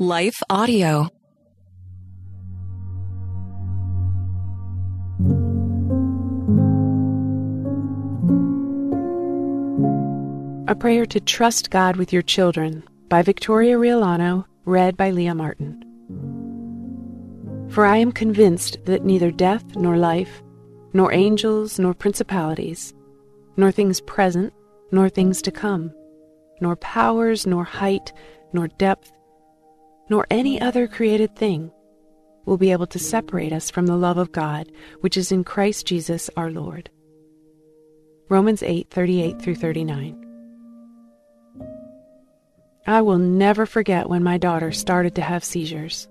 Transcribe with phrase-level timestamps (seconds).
[0.00, 1.08] Life Audio.
[10.66, 15.80] A Prayer to Trust God with Your Children by Victoria Riollano, read by Leah Martin.
[17.70, 20.42] For I am convinced that neither death nor life,
[20.92, 22.92] nor angels nor principalities,
[23.56, 24.52] nor things present
[24.90, 25.92] nor things to come,
[26.60, 28.12] nor powers nor height
[28.52, 29.12] nor depth,
[30.08, 31.70] nor any other created thing
[32.44, 35.86] will be able to separate us from the love of God which is in Christ
[35.86, 36.90] Jesus our Lord.
[38.28, 40.20] Romans 8 38 through 39.
[42.86, 46.06] I will never forget when my daughter started to have seizures.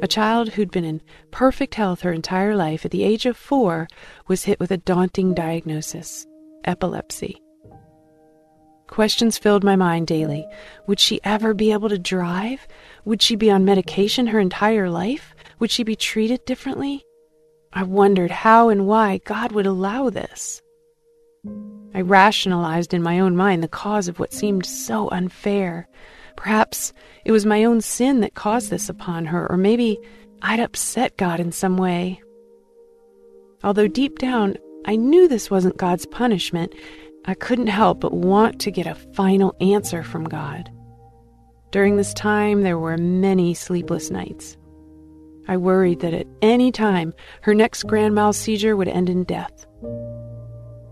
[0.00, 3.86] A child who'd been in perfect health her entire life at the age of four
[4.26, 6.26] was hit with a daunting diagnosis
[6.64, 7.41] epilepsy.
[8.92, 10.46] Questions filled my mind daily.
[10.86, 12.68] Would she ever be able to drive?
[13.06, 15.34] Would she be on medication her entire life?
[15.60, 17.02] Would she be treated differently?
[17.72, 20.60] I wondered how and why God would allow this.
[21.94, 25.88] I rationalized in my own mind the cause of what seemed so unfair.
[26.36, 26.92] Perhaps
[27.24, 29.98] it was my own sin that caused this upon her, or maybe
[30.42, 32.20] I'd upset God in some way.
[33.64, 36.74] Although deep down I knew this wasn't God's punishment,
[37.24, 40.70] I couldn't help but want to get a final answer from God.
[41.70, 44.56] During this time, there were many sleepless nights.
[45.46, 49.66] I worried that at any time her next grand mal seizure would end in death.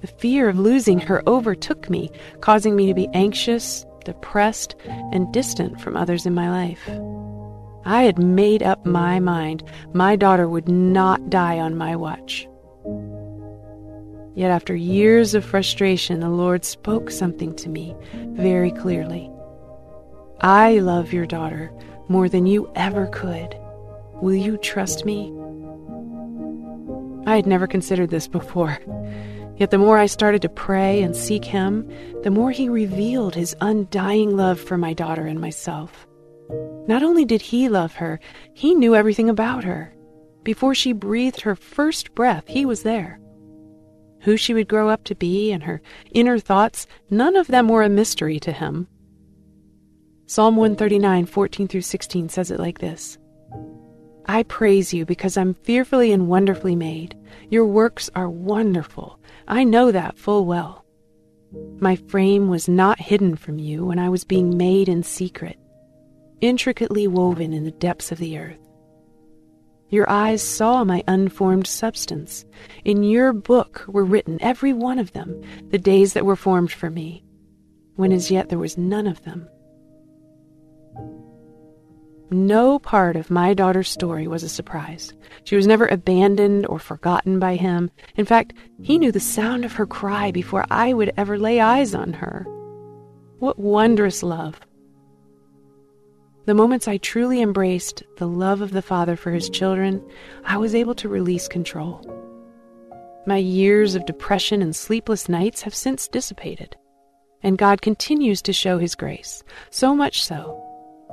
[0.00, 4.74] The fear of losing her overtook me, causing me to be anxious, depressed,
[5.12, 6.88] and distant from others in my life.
[7.84, 9.62] I had made up my mind
[9.94, 12.48] my daughter would not die on my watch.
[14.36, 19.30] Yet after years of frustration, the Lord spoke something to me very clearly.
[20.42, 21.72] I love your daughter
[22.08, 23.56] more than you ever could.
[24.20, 25.32] Will you trust me?
[27.26, 28.78] I had never considered this before.
[29.56, 31.90] Yet the more I started to pray and seek Him,
[32.22, 36.06] the more He revealed His undying love for my daughter and myself.
[36.86, 38.20] Not only did He love her,
[38.52, 39.96] He knew everything about her.
[40.42, 43.18] Before she breathed her first breath, He was there.
[44.26, 47.84] Who she would grow up to be and her inner thoughts, none of them were
[47.84, 48.88] a mystery to Him.
[50.26, 53.18] Psalm 139, 14 through 16 says it like this
[54.26, 57.16] I praise you because I'm fearfully and wonderfully made.
[57.50, 59.20] Your works are wonderful.
[59.46, 60.84] I know that full well.
[61.78, 65.56] My frame was not hidden from you when I was being made in secret,
[66.40, 68.65] intricately woven in the depths of the earth.
[69.88, 72.44] Your eyes saw my unformed substance.
[72.84, 76.90] In your book were written, every one of them, the days that were formed for
[76.90, 77.24] me,
[77.94, 79.48] when as yet there was none of them.
[82.30, 85.14] No part of my daughter's story was a surprise.
[85.44, 87.92] She was never abandoned or forgotten by him.
[88.16, 91.94] In fact, he knew the sound of her cry before I would ever lay eyes
[91.94, 92.44] on her.
[93.38, 94.65] What wondrous love!
[96.46, 100.00] The moments I truly embraced the love of the Father for his children,
[100.44, 102.00] I was able to release control.
[103.26, 106.76] My years of depression and sleepless nights have since dissipated,
[107.42, 110.62] and God continues to show his grace, so much so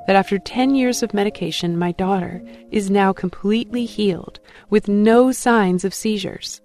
[0.06, 4.40] that after 10 years of medication, my daughter is now completely healed
[4.70, 6.62] with no signs of seizures.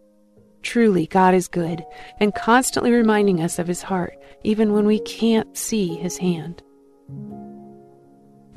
[0.60, 1.82] Truly, God is good
[2.20, 6.62] and constantly reminding us of His heart, even when we can't see His hand.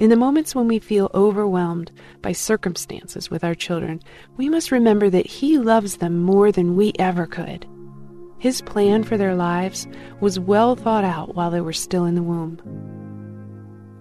[0.02, 1.92] In the moments when we feel overwhelmed
[2.24, 4.02] by circumstances with our children,
[4.36, 7.68] we must remember that He loves them more than we ever could.
[8.40, 9.88] His plan for their lives
[10.20, 12.60] was well thought out while they were still in the womb.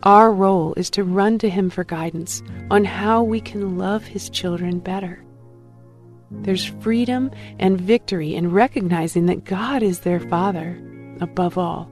[0.03, 4.31] Our role is to run to Him for guidance on how we can love His
[4.31, 5.23] children better.
[6.31, 10.83] There's freedom and victory in recognizing that God is their Father
[11.21, 11.91] above all.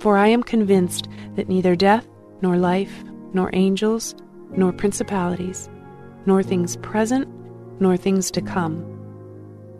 [0.00, 2.08] For I am convinced that neither death,
[2.40, 4.14] nor life, nor angels,
[4.50, 5.68] nor principalities,
[6.24, 7.28] nor things present,
[7.80, 8.84] nor things to come,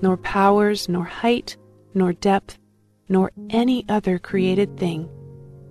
[0.02, 1.56] nor powers, nor height,
[1.94, 2.58] nor depth,
[3.08, 5.08] nor any other created thing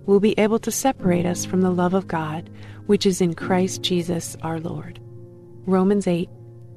[0.06, 2.48] will be able to separate us from the love of God,
[2.86, 5.00] which is in Christ Jesus our Lord.
[5.66, 6.28] Romans 8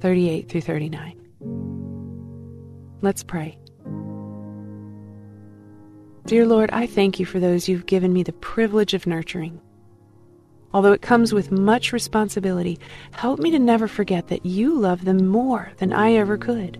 [0.02, 1.16] 38 through 39.
[3.02, 3.58] Let's pray.
[6.26, 9.60] Dear Lord, I thank you for those you've given me the privilege of nurturing.
[10.74, 12.80] Although it comes with much responsibility,
[13.12, 16.80] help me to never forget that you love them more than I ever could.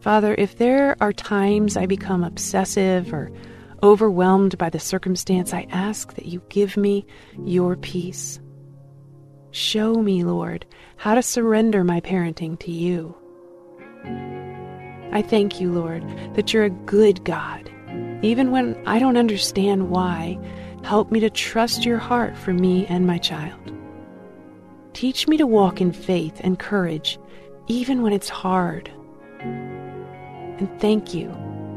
[0.00, 3.30] Father, if there are times I become obsessive or
[3.82, 7.06] overwhelmed by the circumstance, I ask that you give me
[7.44, 8.40] your peace.
[9.50, 10.66] Show me, Lord,
[10.96, 13.16] how to surrender my parenting to you.
[15.12, 17.70] I thank you, Lord, that you're a good God.
[18.22, 20.38] Even when I don't understand why,
[20.82, 23.72] help me to trust your heart for me and my child.
[24.92, 27.18] Teach me to walk in faith and courage,
[27.66, 28.90] even when it's hard.
[29.40, 31.30] And thank you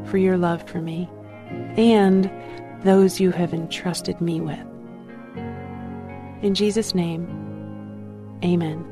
[0.06, 1.08] for your love for me
[1.76, 2.30] and
[2.82, 4.58] those you have entrusted me with.
[6.42, 7.28] In Jesus' name,
[8.44, 8.91] amen.